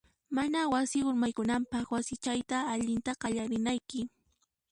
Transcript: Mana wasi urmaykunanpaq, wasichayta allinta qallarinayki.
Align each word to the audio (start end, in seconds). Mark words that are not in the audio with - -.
Mana 0.35 0.59
wasi 0.73 0.97
urmaykunanpaq, 1.09 1.85
wasichayta 1.95 2.57
allinta 2.73 3.11
qallarinayki. 3.21 4.01